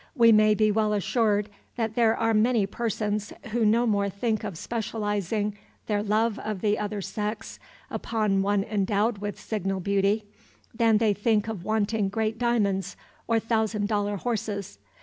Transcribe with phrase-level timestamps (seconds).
[0.15, 4.57] We may be well assured that there are many persons who no more think of
[4.57, 10.25] specializing their love of the other sex upon one endowed with signal beauty,
[10.73, 14.79] than they think of wanting great diamonds or thousand dollar horses.